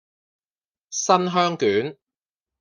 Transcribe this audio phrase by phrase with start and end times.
[0.89, 1.95] 新香卷